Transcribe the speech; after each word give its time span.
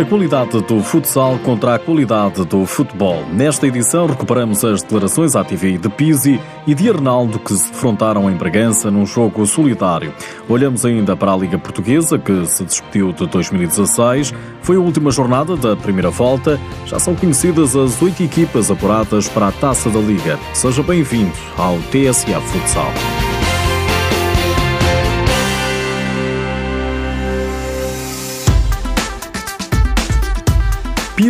A 0.00 0.04
qualidade 0.06 0.62
do 0.62 0.82
futsal 0.82 1.38
contra 1.40 1.74
a 1.74 1.78
qualidade 1.78 2.42
do 2.46 2.64
futebol. 2.64 3.22
Nesta 3.30 3.66
edição 3.66 4.06
recuperamos 4.06 4.64
as 4.64 4.80
declarações 4.80 5.36
à 5.36 5.44
TV 5.44 5.76
de 5.76 5.90
Pizzi 5.90 6.40
e 6.66 6.74
de 6.74 6.88
Arnaldo 6.88 7.38
que 7.38 7.52
se 7.52 7.70
defrontaram 7.70 8.30
em 8.30 8.34
Bragança 8.34 8.90
num 8.90 9.04
jogo 9.04 9.44
solidário. 9.44 10.14
Olhamos 10.48 10.86
ainda 10.86 11.14
para 11.14 11.34
a 11.34 11.36
Liga 11.36 11.58
Portuguesa 11.58 12.18
que 12.18 12.46
se 12.46 12.64
discutiu 12.64 13.12
de 13.12 13.26
2016. 13.26 14.32
Foi 14.62 14.76
a 14.76 14.80
última 14.80 15.10
jornada 15.10 15.54
da 15.54 15.76
primeira 15.76 16.08
volta. 16.08 16.58
Já 16.86 16.98
são 16.98 17.14
conhecidas 17.14 17.76
as 17.76 18.00
oito 18.00 18.22
equipas 18.22 18.70
apuradas 18.70 19.28
para 19.28 19.48
a 19.48 19.52
Taça 19.52 19.90
da 19.90 20.00
Liga. 20.00 20.38
Seja 20.54 20.82
bem-vindo 20.82 21.34
ao 21.58 21.76
TSA 21.90 22.40
Futsal. 22.40 23.19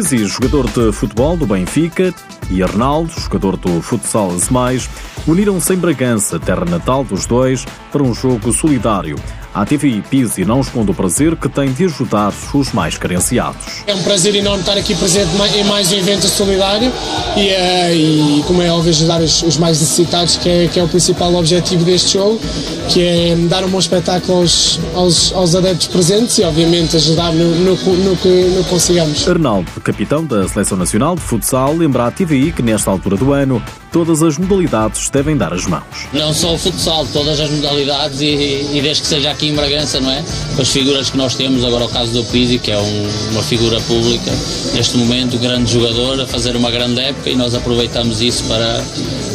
Pizzi, 0.01 0.25
jogador 0.25 0.67
de 0.71 0.91
futebol 0.93 1.37
do 1.37 1.47
Benfica, 1.47 2.15
e 2.51 2.63
Arnaldo, 2.63 3.13
jogador 3.21 3.59
do 3.59 3.83
futsal 3.83 4.33
mais, 4.51 4.89
uniram-se 5.27 5.73
em 5.73 5.77
Bragança, 5.77 6.38
terra 6.38 6.65
natal 6.65 7.05
dos 7.05 7.27
dois, 7.27 7.65
para 7.92 8.02
um 8.02 8.15
jogo 8.15 8.52
solidário. 8.52 9.16
A 9.52 9.66
TV 9.66 10.01
Pizzi 10.09 10.45
não 10.45 10.61
esconde 10.61 10.92
o 10.92 10.95
prazer 10.95 11.34
que 11.34 11.48
tem 11.48 11.73
de 11.73 11.84
ajudar 11.84 12.33
os 12.55 12.73
mais 12.73 12.97
carenciados. 12.97 13.83
É 13.84 13.92
um 13.92 14.02
prazer 14.02 14.37
enorme 14.37 14.61
estar 14.61 14.77
aqui 14.77 14.95
presente 14.95 15.30
em 15.56 15.64
mais 15.64 15.91
um 15.91 15.97
evento 15.97 16.28
solidário 16.28 16.92
e, 17.37 17.48
uh, 17.48 18.41
e 18.41 18.45
como 18.47 18.62
é 18.62 18.70
óbvio, 18.70 18.91
ajudar 18.91 19.20
os, 19.20 19.42
os 19.42 19.56
mais 19.56 19.80
necessitados, 19.80 20.37
que 20.37 20.48
é, 20.48 20.69
que 20.69 20.78
é, 20.78 20.84
o 20.84 20.88
principal 20.88 21.34
objetivo 21.34 21.84
deste 21.84 22.12
show, 22.12 22.41
que 22.89 23.02
é 23.02 23.37
dar 23.48 23.64
um 23.64 23.69
bom 23.69 23.80
espetáculo 23.80 24.39
aos, 24.39 24.78
aos, 24.95 25.33
aos 25.33 25.55
adeptos 25.56 25.89
presentes 25.89 26.39
e, 26.39 26.45
obviamente, 26.45 26.95
ajudar 26.95 27.33
no, 27.33 27.52
no, 27.56 27.75
no, 27.75 28.16
que, 28.16 28.28
no 28.28 28.62
que 28.62 28.70
consigamos. 28.70 29.27
Arnaldo, 29.28 29.69
capitão 29.83 30.25
da 30.25 30.47
Seleção 30.47 30.78
Nacional 30.78 31.17
de 31.17 31.23
Futsal, 31.23 31.75
lembra 31.75 32.06
à 32.06 32.11
TVI 32.12 32.52
que 32.52 32.62
nesta 32.62 32.89
altura 32.89 33.17
do 33.17 33.33
ano 33.33 33.61
todas 33.91 34.23
as 34.23 34.39
modalidades 34.39 35.09
devem 35.11 35.36
dar 35.36 35.53
as 35.53 35.66
mãos. 35.66 36.08
Não 36.12 36.33
só 36.33 36.55
o 36.55 36.58
futsal, 36.58 37.06
todas 37.12 37.41
as 37.41 37.50
modalidades 37.50 38.20
e, 38.20 38.69
e 38.72 38.80
desde 38.83 39.03
que 39.03 39.08
seja 39.08 39.30
aqui 39.30 39.48
em 39.48 39.55
Bragança, 39.55 40.00
não 40.00 40.11
é? 40.11 40.22
Com 40.55 40.62
as 40.62 40.69
figuras 40.69 41.11
que 41.11 41.17
nós 41.17 41.34
temos, 41.34 41.64
agora 41.64 41.84
o 41.84 41.89
caso 41.89 42.12
do 42.12 42.25
Pizzi, 42.25 42.58
que 42.58 42.70
é 42.70 42.78
um, 42.78 43.11
uma 43.33 43.42
figura 43.42 43.80
pública, 43.83 44.30
neste 44.75 44.97
momento, 44.97 45.39
grande 45.39 45.72
jogador, 45.72 46.20
a 46.20 46.27
fazer 46.27 46.56
uma 46.56 46.70
grande 46.70 47.00
época 47.00 47.30
e 47.30 47.36
nós 47.36 47.55
aproveitamos 47.55 48.20
isso 48.20 48.44
para, 48.44 48.84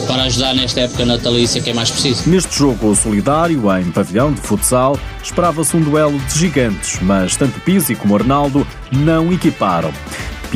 para 0.07 0.23
ajudar 0.23 0.53
nesta 0.53 0.81
época 0.81 1.05
natalícia 1.05 1.61
que 1.61 1.69
é 1.69 1.73
mais 1.73 1.91
preciso. 1.91 2.29
Neste 2.29 2.57
jogo 2.57 2.95
solidário, 2.95 3.63
em 3.77 3.91
pavilhão 3.91 4.31
de 4.31 4.41
futsal, 4.41 4.99
esperava-se 5.23 5.75
um 5.75 5.81
duelo 5.81 6.17
de 6.19 6.39
gigantes, 6.39 6.99
mas 7.01 7.35
tanto 7.35 7.59
Pizzi 7.61 7.95
como 7.95 8.15
Arnaldo 8.15 8.65
não 8.91 9.31
equiparam. 9.33 9.91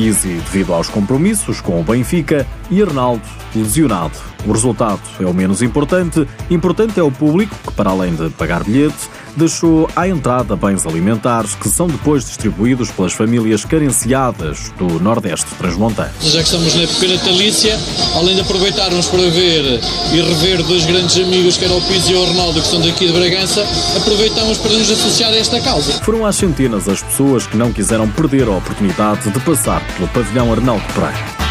Pizzi 0.00 0.28
devido 0.28 0.72
aos 0.72 0.88
compromissos 0.88 1.60
com 1.60 1.78
o 1.78 1.84
Benfica 1.84 2.46
e 2.70 2.80
Arnaldo 2.80 3.20
lesionado. 3.54 4.16
O 4.46 4.52
resultado 4.52 5.02
é 5.20 5.26
o 5.26 5.34
menos 5.34 5.60
importante. 5.60 6.26
Importante 6.48 6.98
é 6.98 7.02
o 7.02 7.12
público, 7.12 7.54
que 7.62 7.72
para 7.74 7.90
além 7.90 8.14
de 8.14 8.30
pagar 8.30 8.64
bilhete, 8.64 9.10
deixou 9.36 9.88
à 9.94 10.08
entrada 10.08 10.56
bens 10.56 10.86
alimentares 10.86 11.54
que 11.54 11.68
são 11.68 11.86
depois 11.86 12.24
distribuídos 12.24 12.90
pelas 12.90 13.12
famílias 13.12 13.64
carenciadas 13.64 14.72
do 14.78 15.00
Nordeste 15.00 15.46
Transmontano. 15.56 16.10
Já 16.22 16.38
que 16.38 16.44
estamos 16.44 16.74
na 16.74 16.82
época 16.82 17.08
natalícia, 17.08 17.78
além 18.14 18.34
de 18.34 18.40
aproveitarmos 18.40 19.06
para 19.06 19.30
ver 19.30 19.80
e 20.12 20.20
rever 20.20 20.62
dois 20.64 20.84
grandes 20.84 21.16
amigos, 21.18 21.56
que 21.56 21.64
eram 21.64 21.78
o 21.78 21.82
Pizzi 21.82 22.12
e 22.12 22.16
o 22.16 22.24
Ronaldo, 22.24 22.60
que 22.60 22.66
são 22.66 22.80
daqui 22.80 23.06
de 23.06 23.12
Bragança, 23.12 23.66
aproveitamos 23.96 24.58
para 24.58 24.72
nos 24.72 24.90
associar 24.90 25.32
a 25.32 25.36
esta 25.36 25.60
causa. 25.60 25.92
Foram 26.04 26.26
às 26.26 26.36
centenas 26.36 26.88
as 26.88 27.02
pessoas 27.02 27.46
que 27.46 27.56
não 27.56 27.72
quiseram 27.72 28.08
perder 28.08 28.48
a 28.48 28.52
oportunidade 28.52 29.30
de 29.30 29.40
passar 29.40 29.82
pelo 29.96 30.08
pavilhão 30.08 30.52
Arnaldo 30.52 30.84
Pereira. 30.94 31.49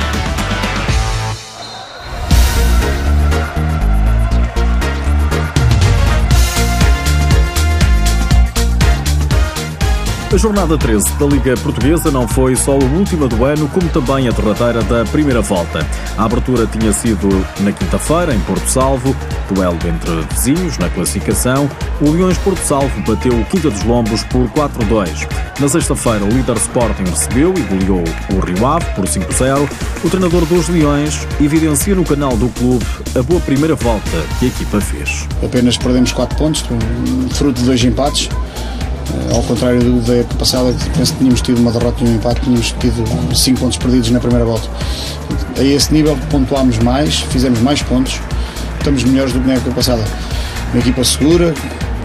A 10.32 10.38
jornada 10.38 10.78
13 10.78 11.14
da 11.14 11.26
Liga 11.26 11.58
Portuguesa 11.58 12.12
não 12.12 12.28
foi 12.28 12.56
só 12.56 12.74
a 12.74 12.76
última 12.76 13.28
do 13.28 13.46
ano, 13.46 13.68
como 13.70 13.90
também 13.90 14.28
a 14.28 14.32
derradeira 14.32 14.84
da 14.84 15.04
primeira 15.06 15.42
volta. 15.42 15.84
A 16.16 16.24
abertura 16.24 16.68
tinha 16.68 16.94
sido 16.94 17.28
na 17.62 17.72
quinta-feira, 17.72 18.36
em 18.36 18.40
Porto 18.42 18.68
Salvo, 18.68 19.16
duelo 19.52 19.80
entre 19.88 20.22
vizinhos 20.32 20.78
na 20.78 20.88
classificação. 20.88 21.68
O 22.00 22.12
Leões 22.12 22.38
Porto 22.38 22.60
Salvo 22.60 23.02
bateu 23.08 23.34
o 23.34 23.44
Quinta 23.46 23.72
dos 23.72 23.84
Lombos 23.84 24.24
por 24.26 24.48
4-2. 24.50 25.28
Na 25.60 25.68
sexta-feira, 25.68 26.24
o 26.24 26.30
líder 26.30 26.58
Sporting 26.58 27.06
recebeu 27.10 27.52
e 27.58 27.62
goleou 27.62 28.04
o 28.32 28.40
Rio 28.40 28.68
Ave 28.68 28.86
por 28.94 29.06
5-0. 29.06 29.68
O 30.04 30.10
treinador 30.12 30.46
dos 30.46 30.70
Leões 30.70 31.28
evidencia 31.42 31.96
no 31.96 32.04
canal 32.04 32.38
do 32.38 32.50
clube 32.50 32.86
a 33.18 33.24
boa 33.24 33.42
primeira 33.42 33.74
volta 33.74 34.24
que 34.38 34.46
a 34.46 34.48
equipa 34.50 34.80
fez. 34.80 35.28
Apenas 35.44 35.76
perdemos 35.76 36.12
4 36.12 36.38
pontos, 36.38 36.64
fruto 37.34 37.60
de 37.60 37.66
dois 37.66 37.84
empates. 37.84 38.30
Eh, 39.14 39.36
ao 39.36 39.44
contrário 39.44 39.80
da 40.02 40.16
época 40.16 40.36
passada, 40.36 40.74
penso 40.98 41.14
que 41.14 41.20
tínhamos 41.20 41.42
tido 41.42 41.60
uma 41.60 41.72
derrota 41.72 42.04
e 42.04 42.08
um 42.08 42.16
empate, 42.16 42.42
tínhamos 42.42 42.72
tido 42.80 43.36
5 43.36 43.60
pontos 43.60 43.78
perdidos 43.78 44.12
na 44.12 44.20
primeira 44.20 44.46
volta. 44.46 44.70
A 45.58 45.64
esse 45.64 45.94
nível 45.94 46.18
pontuámos 46.30 46.78
mais, 46.80 47.20
fizemos 47.20 47.60
mais 47.60 47.82
pontos, 47.82 48.20
estamos 48.78 49.04
melhores 49.04 49.34
do 49.34 49.40
que 49.40 49.48
na 49.48 49.54
época 49.54 49.72
passada. 49.72 50.04
Uma 50.72 50.80
equipa 50.80 51.04
segura, 51.04 51.54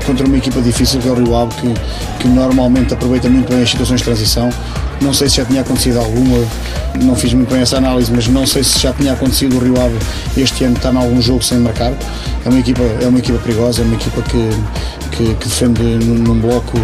contra 0.07 0.27
uma 0.27 0.37
equipa 0.37 0.61
difícil 0.61 1.01
que 1.01 1.09
é 1.09 1.11
o 1.11 1.15
Rio 1.15 1.35
Ave, 1.35 1.55
que, 1.55 1.75
que 2.21 2.29
normalmente 2.29 2.95
aproveita 2.95 3.29
muito 3.29 3.53
bem 3.53 3.63
as 3.63 3.71
situações 3.71 4.01
de 4.01 4.05
transição. 4.05 4.51
Não 5.01 5.13
sei 5.13 5.29
se 5.29 5.37
já 5.37 5.45
tinha 5.45 5.61
acontecido 5.61 5.99
alguma, 5.99 6.39
não 7.03 7.17
fiz 7.17 7.35
muito 7.35 7.51
bem 7.51 7.61
essa 7.61 7.77
análise, 7.77 8.11
mas 8.15 8.29
não 8.29 8.47
sei 8.47 8.63
se 8.63 8.79
já 8.79 8.93
tinha 8.93 9.13
acontecido 9.13 9.57
o 9.57 9.59
Rio 9.59 9.81
Ave 9.81 9.97
este 10.37 10.65
ano 10.65 10.77
estar 10.77 10.93
em 10.93 10.97
algum 10.97 11.21
jogo 11.21 11.43
sem 11.43 11.59
marcar. 11.59 11.93
É 12.45 12.49
uma 12.49 12.61
equipa, 12.61 12.83
é 12.83 13.07
uma 13.07 13.19
equipa 13.19 13.39
perigosa, 13.39 13.83
é 13.83 13.85
uma 13.85 13.95
equipa 13.95 14.23
que, 14.23 14.51
que, 15.17 15.35
que 15.35 15.49
defende 15.49 15.83
num, 15.83 16.15
num, 16.15 16.41
bloco 16.41 16.79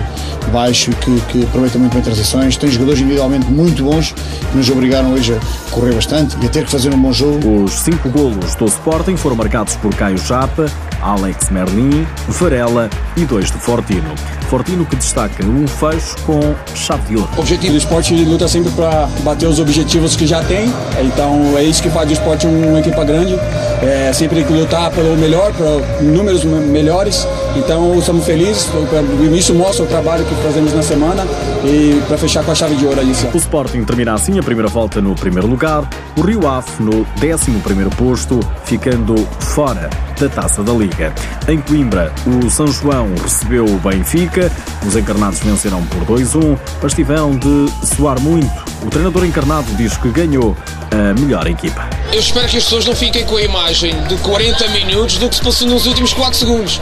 baixo, 0.52 0.90
que, 0.92 1.20
que 1.22 1.44
aproveita 1.44 1.78
muito 1.78 1.92
bem 1.92 2.02
transições. 2.02 2.56
Tem 2.56 2.70
jogadores 2.70 3.00
individualmente 3.00 3.46
muito 3.46 3.84
bons 3.84 4.12
que 4.12 4.56
nos 4.56 4.68
obrigaram 4.70 5.12
hoje 5.12 5.34
a 5.34 5.70
correr 5.70 5.94
bastante 5.94 6.36
e 6.40 6.46
a 6.46 6.48
ter 6.48 6.64
que 6.64 6.70
fazer 6.70 6.94
um 6.94 7.00
bom 7.00 7.12
jogo. 7.12 7.64
Os 7.64 7.72
cinco 7.72 8.08
golos 8.08 8.54
do 8.54 8.64
Sporting 8.66 9.16
foram 9.16 9.36
marcados 9.36 9.76
por 9.76 9.94
Caio 9.94 10.18
Japa, 10.18 10.66
Alex 11.02 11.50
Merlin, 11.50 12.06
Varela 12.28 12.88
e 13.16 13.24
dois 13.24 13.50
do 13.50 13.58
Fortino. 13.58 14.14
Fortino 14.48 14.84
que 14.84 14.96
destaca 14.96 15.44
um 15.44 15.66
fecho 15.66 16.16
com 16.24 16.40
chave 16.74 17.02
de 17.08 17.16
ouro. 17.16 17.30
O 17.36 17.40
objetivo 17.40 17.72
do 17.72 17.78
esporte 17.78 18.14
luta 18.24 18.48
sempre 18.48 18.70
para 18.72 19.06
bater 19.22 19.46
os 19.46 19.58
objetivos 19.58 20.16
que 20.16 20.26
já 20.26 20.42
tem, 20.42 20.72
então 21.00 21.56
é 21.56 21.62
isso 21.62 21.82
que 21.82 21.88
faz 21.88 22.06
do 22.06 22.12
esporte 22.12 22.46
uma 22.46 22.80
equipa 22.80 23.04
grande, 23.04 23.38
é 23.82 24.12
sempre 24.12 24.44
lutar 24.44 24.90
pelo 24.90 25.16
melhor, 25.16 25.52
para 25.52 26.02
números 26.02 26.44
melhores, 26.44 27.26
então 27.56 27.98
estamos 27.98 28.24
felizes, 28.24 28.68
o 28.68 29.24
início 29.24 29.54
mostra 29.54 29.84
o 29.84 29.86
trabalho 29.86 30.24
que 30.24 30.34
fazemos 30.42 30.74
na 30.74 30.82
semana 30.82 31.26
e 31.64 32.00
para 32.06 32.18
fechar 32.18 32.44
com 32.44 32.52
a 32.52 32.54
chave 32.54 32.76
de 32.76 32.86
ouro 32.86 33.00
ali. 33.00 33.12
O 33.32 33.36
Sporting 33.36 33.84
termina 33.84 34.14
assim 34.14 34.38
a 34.38 34.42
primeira 34.42 34.68
volta 34.68 35.00
no 35.00 35.14
primeiro 35.14 35.48
lugar, 35.48 35.88
o 36.16 36.20
Rio 36.20 36.46
Ave 36.46 36.70
no 36.80 37.06
11 37.22 37.50
primeiro 37.62 37.90
posto, 37.90 38.40
ficando 38.64 39.16
fora 39.38 39.88
da 40.18 40.28
Taça 40.28 40.62
da 40.62 40.72
Liga. 40.72 41.12
Em 41.48 41.60
Coimbra, 41.60 42.12
o 42.26 42.50
São 42.50 42.66
João 42.66 43.08
recebeu 43.22 43.64
o 43.64 43.78
Benfica, 43.78 44.50
os 44.86 44.96
encarnados 44.96 45.40
venceram 45.40 45.82
por 45.84 46.18
2-1, 46.18 46.58
mas 46.82 46.92
tiveram 46.92 47.36
de 47.36 47.66
suar 47.82 48.20
muito. 48.20 48.50
O 48.82 48.90
treinador 48.90 49.24
encarnado 49.24 49.66
diz 49.76 49.96
que 49.96 50.10
ganhou 50.10 50.56
a 50.90 51.18
melhor 51.18 51.46
equipa. 51.46 51.99
Eu 52.12 52.18
espero 52.18 52.48
que 52.48 52.56
as 52.56 52.64
pessoas 52.64 52.84
não 52.84 52.96
fiquem 52.96 53.24
com 53.24 53.36
a 53.36 53.42
imagem 53.42 53.92
de 54.08 54.16
40 54.16 54.66
minutos 54.68 55.16
do 55.16 55.28
que 55.28 55.36
se 55.36 55.42
passou 55.42 55.68
nos 55.68 55.86
últimos 55.86 56.12
4 56.12 56.36
segundos. 56.36 56.80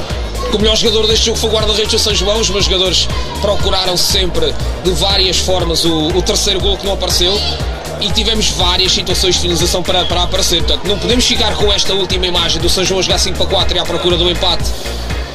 O 0.55 0.59
melhor 0.59 0.75
jogador 0.75 1.06
deste 1.06 1.27
jogo 1.27 1.37
foi 1.39 1.50
o 1.50 1.53
guarda-redes 1.53 1.93
do 1.93 1.99
São 1.99 2.15
João. 2.15 2.41
Os 2.41 2.49
meus 2.49 2.65
jogadores 2.65 3.06
procuraram 3.43 3.94
sempre 3.94 4.55
de 4.82 4.91
várias 4.93 5.37
formas 5.37 5.85
o, 5.85 6.08
o 6.08 6.23
terceiro 6.23 6.58
gol 6.61 6.79
que 6.79 6.87
não 6.87 6.94
apareceu 6.94 7.38
e 8.00 8.11
tivemos 8.11 8.49
várias 8.50 8.91
situações 8.93 9.35
de 9.35 9.43
finalização 9.43 9.82
para, 9.82 10.06
para 10.06 10.23
aparecer. 10.23 10.62
Portanto, 10.62 10.88
não 10.88 10.99
podemos 10.99 11.26
ficar 11.26 11.55
com 11.56 11.70
esta 11.70 11.93
última 11.93 12.26
imagem 12.26 12.58
do 12.62 12.70
São 12.70 12.82
João 12.82 13.03
jogar 13.03 13.19
5 13.19 13.37
para 13.37 13.47
4 13.47 13.76
e 13.76 13.81
à 13.81 13.85
procura 13.85 14.17
do 14.17 14.31
empate 14.31 14.64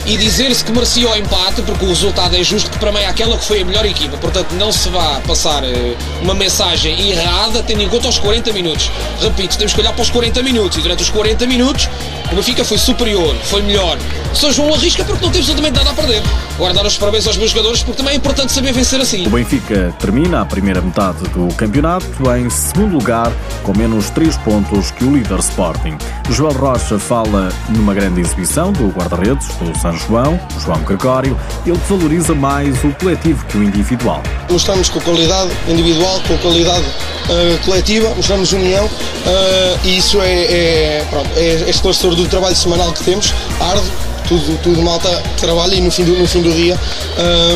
e 0.05 0.17
dizer-se 0.17 0.63
que 0.63 0.71
merecia 0.71 1.09
o 1.09 1.15
empate, 1.15 1.61
porque 1.61 1.85
o 1.85 1.89
resultado 1.89 2.35
é 2.35 2.44
justo, 2.44 2.69
que 2.69 2.77
para 2.77 2.91
mim 2.91 3.00
é 3.00 3.07
aquela 3.07 3.38
que 3.38 3.45
foi 3.45 3.61
a 3.61 3.65
melhor 3.65 3.85
equipa. 3.85 4.17
Portanto, 4.17 4.53
não 4.53 4.71
se 4.71 4.89
vá 4.89 5.21
passar 5.25 5.63
eh, 5.63 5.95
uma 6.21 6.33
mensagem 6.33 7.09
errada, 7.09 7.63
tendo 7.63 7.81
em 7.81 7.89
conta 7.89 8.07
os 8.07 8.19
40 8.19 8.51
minutos. 8.51 8.91
Repito, 9.21 9.57
temos 9.57 9.73
que 9.73 9.79
olhar 9.79 9.94
para 9.94 10.01
os 10.01 10.09
40 10.09 10.44
minutos 10.44 10.77
e 10.77 10.81
durante 10.81 11.03
os 11.03 11.09
40 11.09 11.47
minutos 11.47 11.89
o 12.31 12.35
Benfica 12.35 12.65
foi 12.65 12.77
superior, 12.77 13.35
foi 13.44 13.61
melhor. 13.61 13.97
São 14.33 14.51
João 14.51 14.74
arrisca 14.74 15.03
porque 15.03 15.24
não 15.24 15.31
tem 15.31 15.39
absolutamente 15.39 15.77
nada 15.77 15.89
a 15.91 15.94
perder. 15.94 16.21
Agora 16.56 16.74
dar 16.74 16.85
os 16.85 16.97
parabéns 16.97 17.27
aos 17.27 17.38
meus 17.38 17.51
jogadores 17.51 17.83
porque 17.83 17.97
também 17.97 18.13
é 18.13 18.18
importante 18.18 18.51
saber 18.51 18.74
vencer 18.74 19.00
assim. 19.00 19.25
O 19.27 19.30
Benfica 19.30 19.94
termina 20.00 20.41
a 20.41 20.45
primeira 20.45 20.81
metade 20.81 21.24
do 21.30 21.53
campeonato 21.56 22.06
em 22.38 22.50
segundo 22.50 22.94
lugar, 22.94 23.31
com 23.63 23.77
menos 23.77 24.09
3 24.12 24.35
pontos 24.38 24.91
que 24.91 25.03
o 25.03 25.15
líder 25.15 25.39
Sporting. 25.39 25.97
Joel 26.30 26.53
Rocha 26.53 26.97
fala 27.00 27.50
numa 27.69 27.94
grande 27.94 28.21
exibição 28.21 28.71
do 28.71 28.88
guarda-redes 28.89 29.47
do 29.57 29.77
São 29.80 29.95
João, 29.97 30.39
João 30.63 30.81
Gregório. 30.83 31.39
Ele 31.65 31.80
valoriza 31.89 32.33
mais 32.33 32.83
o 32.83 32.91
coletivo 32.94 33.45
que 33.45 33.57
o 33.57 33.63
individual. 33.63 34.21
Mostramos 34.50 34.89
com 34.89 35.00
qualidade 35.01 35.51
individual, 35.68 36.21
com 36.27 36.38
qualidade 36.38 36.85
uh, 36.85 37.65
coletiva, 37.65 38.09
mostramos 38.15 38.51
união 38.51 38.85
uh, 38.85 39.80
e 39.83 39.97
isso 39.97 40.21
é, 40.21 40.44
é, 40.44 41.06
pronto, 41.09 41.30
é, 41.35 41.63
é 41.65 41.69
esclarecedor 41.69 42.15
do 42.15 42.27
trabalho 42.27 42.56
semanal 42.56 42.91
que 42.94 43.03
temos, 43.03 43.33
árduo, 43.59 43.91
tudo, 44.27 44.57
tudo 44.61 44.81
malta 44.81 45.09
que 45.35 45.41
trabalha 45.41 45.75
e 45.75 45.81
no 45.81 45.91
fim 45.91 46.03
do, 46.03 46.17
no 46.17 46.27
fim 46.27 46.41
do 46.41 46.51
dia, 46.51 46.79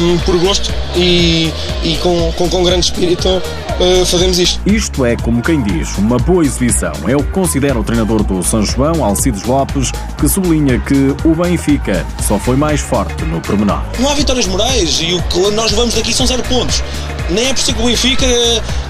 um, 0.01 0.17
por 0.19 0.37
gosto 0.37 0.73
e, 0.95 1.51
e 1.83 1.97
com, 1.97 2.31
com, 2.33 2.49
com 2.49 2.63
grande 2.63 2.85
espírito, 2.85 3.27
uh, 3.27 4.05
fazemos 4.05 4.39
isto. 4.39 4.59
Isto 4.65 5.05
é, 5.05 5.15
como 5.15 5.41
quem 5.41 5.61
diz, 5.61 5.97
uma 5.97 6.17
boa 6.17 6.43
exibição. 6.43 6.93
É 7.07 7.15
o 7.15 7.23
que 7.23 7.31
considera 7.31 7.79
o 7.79 7.83
treinador 7.83 8.23
do 8.23 8.43
São 8.43 8.63
João, 8.63 9.03
Alcides 9.03 9.43
Lopes, 9.43 9.91
que 10.17 10.27
sublinha 10.27 10.79
que 10.79 11.15
o 11.25 11.35
Benfica 11.35 12.05
só 12.27 12.37
foi 12.37 12.55
mais 12.55 12.79
forte 12.79 13.23
no 13.25 13.41
pormenor. 13.41 13.81
Não 13.99 14.09
há 14.09 14.13
vitórias 14.13 14.45
morais 14.45 14.99
e 15.01 15.13
o 15.13 15.21
que 15.23 15.39
nós 15.51 15.71
levamos 15.71 15.95
daqui 15.95 16.13
são 16.13 16.25
zero 16.25 16.43
pontos. 16.43 16.83
Nem 17.29 17.47
é 17.47 17.53
por 17.53 17.61
ser 17.61 17.73
que 17.73 17.81
o 17.81 17.85
Benfica 17.85 18.25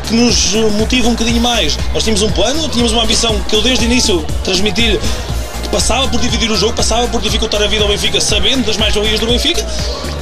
que 0.07 0.15
nos 0.15 0.53
motiva 0.77 1.07
um 1.09 1.11
bocadinho 1.11 1.41
mais. 1.41 1.77
Nós 1.93 2.03
tínhamos 2.03 2.21
um 2.21 2.31
plano, 2.31 2.67
tínhamos 2.69 2.93
uma 2.93 3.03
ambição 3.03 3.37
que 3.47 3.55
eu 3.55 3.61
desde 3.61 3.85
o 3.85 3.87
início 3.87 4.25
transmitir 4.43 4.99
passava 5.77 6.07
por 6.07 6.19
dividir 6.19 6.49
o 6.49 6.55
jogo, 6.55 6.73
passava 6.73 7.07
por 7.07 7.21
dificultar 7.21 7.61
a 7.61 7.67
vida 7.67 7.83
ao 7.83 7.87
Benfica, 7.87 8.19
sabendo 8.19 8.65
das 8.65 8.77
mais-valias 8.77 9.19
do 9.19 9.27
Benfica. 9.27 9.63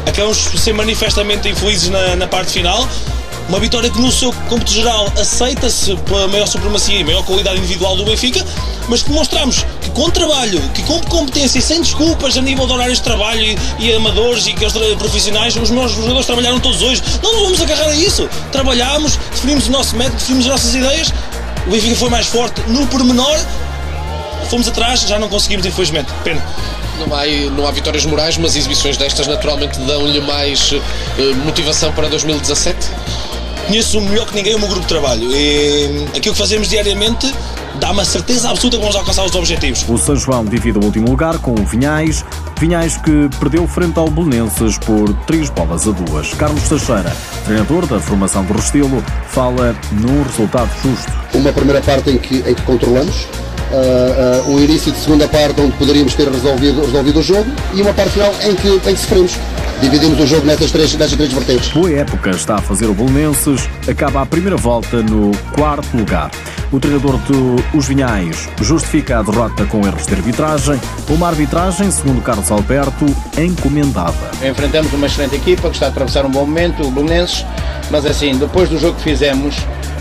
Acabamos 0.05 0.49
por 0.49 0.59
ser 0.59 0.73
manifestamente 0.73 1.47
infelizes 1.47 1.89
na, 1.89 2.13
na 2.17 2.27
parte 2.27 2.51
final. 2.51 2.85
Uma 3.47 3.57
vitória 3.57 3.89
que 3.89 3.97
no 3.97 4.11
seu 4.11 4.33
cômputo 4.49 4.69
geral 4.69 5.09
aceita-se 5.17 5.95
pela 5.97 6.27
maior 6.27 6.45
supremacia 6.45 6.99
e 6.99 7.05
maior 7.05 7.23
qualidade 7.23 7.57
individual 7.57 7.95
do 7.95 8.03
Benfica, 8.03 8.45
mas 8.89 9.01
que 9.01 9.11
mostramos 9.11 9.65
que 9.79 9.89
com 9.91 10.09
trabalho, 10.09 10.61
que 10.73 10.83
com 10.83 10.99
competência 11.03 11.59
e 11.59 11.61
sem 11.61 11.79
desculpas 11.79 12.37
a 12.37 12.41
nível 12.41 12.67
de 12.67 12.73
horários 12.73 12.97
de 12.97 13.05
trabalho 13.05 13.41
e, 13.41 13.57
e 13.79 13.93
amadores 13.93 14.47
e 14.47 14.53
que 14.53 14.65
os 14.65 14.73
profissionais, 14.97 15.55
os 15.55 15.69
nossos 15.69 15.95
jogadores 15.95 16.25
trabalharam 16.25 16.59
todos 16.59 16.81
hoje. 16.81 17.01
Não 17.23 17.31
nos 17.31 17.41
vamos 17.43 17.61
agarrar 17.61 17.91
a 17.91 17.95
isso. 17.95 18.27
Trabalhámos, 18.51 19.17
definimos 19.31 19.67
o 19.67 19.71
nosso 19.71 19.95
método, 19.95 20.17
definimos 20.17 20.47
as 20.47 20.51
nossas 20.51 20.75
ideias. 20.75 21.13
O 21.65 21.69
Benfica 21.69 21.95
foi 21.95 22.09
mais 22.09 22.27
forte 22.27 22.59
no 22.67 22.85
pormenor 22.87 23.39
fomos 24.49 24.67
atrás, 24.67 25.01
já 25.01 25.19
não 25.19 25.29
conseguimos, 25.29 25.65
infelizmente. 25.65 26.11
Pena. 26.23 26.43
Não 26.99 27.13
há, 27.13 27.25
não 27.55 27.67
há 27.67 27.71
vitórias 27.71 28.05
morais, 28.05 28.37
mas 28.37 28.55
exibições 28.55 28.95
destas 28.95 29.27
naturalmente 29.27 29.77
dão-lhe 29.79 30.21
mais 30.21 30.71
uh, 30.71 30.81
motivação 31.43 31.91
para 31.91 32.07
2017? 32.07 32.89
Conheço 33.67 33.99
melhor 33.99 34.27
que 34.27 34.35
ninguém 34.35 34.55
o 34.55 34.59
meu 34.59 34.67
grupo 34.67 34.83
de 34.83 34.87
trabalho 34.87 35.29
e 35.31 36.05
aquilo 36.15 36.33
que 36.33 36.39
fazemos 36.39 36.69
diariamente 36.69 37.33
dá-me 37.79 38.01
a 38.01 38.05
certeza 38.05 38.49
absoluta 38.49 38.77
que 38.77 38.81
vamos 38.81 38.95
alcançar 38.95 39.23
os 39.23 39.33
objetivos. 39.35 39.83
O 39.89 39.97
São 39.97 40.15
João 40.15 40.45
divide 40.45 40.77
o 40.77 40.83
último 40.83 41.09
lugar 41.09 41.39
com 41.39 41.51
o 41.51 41.65
Vinhais, 41.65 42.23
Vinhais 42.59 42.97
que 42.97 43.29
perdeu 43.39 43.67
frente 43.67 43.97
ao 43.97 44.09
Belenenses 44.09 44.77
por 44.77 45.13
3 45.25 45.49
bolas 45.49 45.87
a 45.87 45.91
2. 45.91 46.33
Carlos 46.35 46.63
Teixeira, 46.69 47.15
treinador 47.43 47.85
da 47.87 47.99
formação 47.99 48.45
do 48.45 48.53
Restelo, 48.53 49.03
fala 49.27 49.75
num 49.91 50.23
resultado 50.23 50.69
justo. 50.81 51.11
Uma 51.33 51.51
primeira 51.51 51.81
parte 51.81 52.11
em 52.11 52.17
que, 52.17 52.37
em 52.37 52.53
que 52.53 52.61
controlamos, 52.61 53.27
uh, 53.75 54.51
um 54.51 54.59
início 54.59 54.91
de 54.91 54.97
segunda 54.97 55.27
parte 55.27 55.59
onde 55.61 55.71
poderíamos 55.73 56.13
ter 56.13 56.29
resolvido, 56.29 56.81
resolvido 56.81 57.19
o 57.19 57.23
jogo 57.23 57.45
e 57.73 57.81
uma 57.81 57.93
parte 57.93 58.11
final 58.11 58.33
em 58.43 58.55
que, 58.55 58.67
em 58.67 58.93
que 58.93 58.97
sofremos. 58.97 59.37
Dividimos 59.81 60.19
o 60.19 60.25
jogo 60.25 60.45
nessas 60.45 60.71
três, 60.71 60.93
nessas 60.95 61.17
três 61.17 61.33
vertentes. 61.33 61.71
Boa 61.73 61.91
época 61.91 62.29
está 62.29 62.55
a 62.55 62.61
fazer 62.61 62.85
o 62.85 62.93
Bolonenses, 62.93 63.67
acaba 63.87 64.21
a 64.21 64.25
primeira 64.25 64.55
volta 64.55 65.01
no 65.01 65.31
quarto 65.53 65.97
lugar. 65.97 66.31
O 66.75 66.79
treinador 66.79 67.17
dos 67.71 67.87
Vinhais 67.87 68.49
justifica 68.59 69.19
a 69.19 69.23
derrota 69.23 69.65
com 69.65 69.87
erros 69.87 70.05
de 70.05 70.13
arbitragem, 70.13 70.77
uma 71.07 71.29
arbitragem, 71.29 71.89
segundo 71.89 72.21
Carlos 72.21 72.51
Alberto, 72.51 73.05
encomendada. 73.37 74.13
Enfrentamos 74.45 74.91
uma 74.91 75.05
excelente 75.05 75.37
equipa 75.37 75.69
que 75.69 75.75
está 75.75 75.85
a 75.85 75.89
atravessar 75.89 76.25
um 76.25 76.29
bom 76.29 76.45
momento, 76.45 76.83
o 76.85 76.91
Bolonenses, 76.91 77.45
mas 77.89 78.05
assim, 78.05 78.37
depois 78.37 78.67
do 78.67 78.77
jogo 78.77 78.97
que 78.97 79.03
fizemos, 79.03 79.55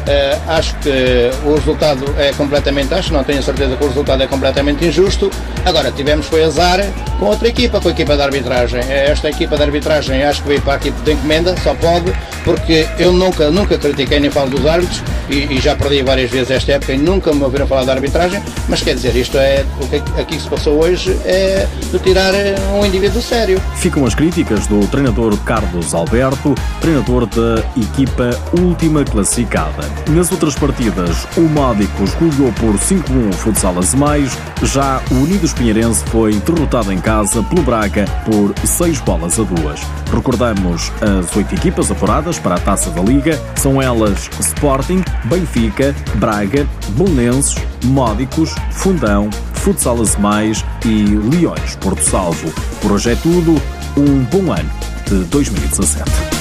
Uh, 0.05 0.51
acho 0.51 0.75
que 0.81 1.31
o 1.47 1.55
resultado 1.55 2.05
é 2.19 2.31
completamente, 2.35 2.93
acho, 2.93 3.11
não 3.11 3.25
tenho 3.25 3.43
certeza 3.43 3.75
que 3.75 3.83
o 3.83 3.89
resultado 3.89 4.23
é 4.23 4.27
completamente 4.27 4.85
injusto. 4.85 5.31
Agora, 5.65 5.91
tivemos 5.91 6.27
foi 6.27 6.45
azar 6.45 6.79
com 7.19 7.25
outra 7.25 7.49
equipa, 7.49 7.81
com 7.81 7.89
a 7.89 7.91
equipa 7.91 8.15
de 8.15 8.21
arbitragem. 8.21 8.81
Eh, 8.81 9.11
esta 9.11 9.31
equipa 9.31 9.57
de 9.57 9.63
arbitragem 9.63 10.23
acho 10.23 10.43
que 10.43 10.49
veio 10.49 10.61
para 10.61 10.75
a 10.75 10.77
equipa 10.77 11.03
de 11.03 11.13
encomenda, 11.13 11.57
só 11.57 11.73
pode, 11.75 12.13
porque 12.45 12.87
eu 12.99 13.15
nunca, 13.15 13.51
nunca 13.51 13.79
critiquei 13.79 14.21
nem 14.21 14.31
falo 14.31 14.51
dos 14.51 14.67
árbitros 14.67 15.03
e, 15.31 15.55
e, 15.55 15.59
já 15.59 15.75
perdi 15.75 16.03
várias 16.03 16.31
vezes 16.31 16.51
esta 16.51 16.64
época 16.73 16.93
e 16.93 16.99
nunca 16.99 17.33
me 17.33 17.43
ouviram 17.43 17.67
falar 17.67 17.85
da 17.85 17.93
arbitragem, 17.93 18.43
mas 18.69 18.83
quer 18.83 18.95
dizer, 18.95 19.15
isto 19.17 19.39
é, 19.39 19.65
o 19.81 19.87
que 19.87 19.97
aqui 20.21 20.41
se 20.41 20.49
passou 20.49 20.83
hoje 20.83 21.17
é 21.25 21.67
de 21.91 21.99
tirar 21.99 22.35
eh, 22.35 22.55
um 22.73 22.85
indivíduo 22.85 23.21
sério. 23.21 23.61
Ficam 23.77 24.05
as 24.05 24.15
críticas 24.15 24.67
do 24.67 24.87
treinador 24.89 25.37
Carlos 25.39 25.95
Alberto, 25.95 26.55
treinador 26.81 27.27
da 27.27 27.63
equipa 27.77 28.31
última 28.61 29.05
classificada. 29.05 29.89
Nas 30.11 30.31
outras 30.31 30.55
partidas, 30.55 31.27
o 31.37 31.43
Módicos 31.43 32.15
goleou 32.15 32.53
por 32.53 32.75
5-1 32.75 33.31
o 33.31 33.33
Futsal 33.33 33.79
Azemais, 33.79 34.37
já 34.63 35.01
o 35.11 35.15
Unidos 35.15 35.53
Pinheirense 35.53 36.05
foi 36.07 36.35
derrotado 36.35 36.93
em 36.93 36.99
casa 36.99 37.43
pelo 37.43 37.63
Braga 37.63 38.05
por 38.25 38.55
6 38.67 39.01
bolas 39.01 39.39
a 39.39 39.43
2. 39.43 39.81
Recordamos 40.13 40.93
as 41.01 41.35
oito 41.37 41.55
equipas 41.55 41.91
apuradas 41.91 42.39
para 42.39 42.57
a 42.57 42.59
Taça 42.59 42.91
da 42.91 43.03
Liga, 43.03 43.41
são 43.57 43.81
elas 43.81 44.29
Sporting, 44.39 45.03
Benfica, 45.25 45.95
Braga, 46.15 46.44
Bolonenses, 46.91 47.55
Módicos, 47.85 48.55
Fundão, 48.73 49.31
Futsal 49.55 50.01
Azemais 50.01 50.65
e 50.85 51.05
Leões 51.37 51.77
Porto 51.77 52.03
Salvo. 52.03 52.53
Por 52.81 52.93
hoje 52.93 53.11
é 53.11 53.17
tudo, 53.17 53.61
um 53.97 54.25
bom 54.25 54.53
ano 54.53 54.71
de 55.07 55.25
2017. 55.25 56.34